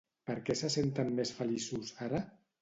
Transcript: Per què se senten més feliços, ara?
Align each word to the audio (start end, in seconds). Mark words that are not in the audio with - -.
Per 0.29 0.35
què 0.47 0.55
se 0.61 0.69
senten 0.75 1.11
més 1.19 1.33
feliços, 1.41 1.93
ara? 2.09 2.25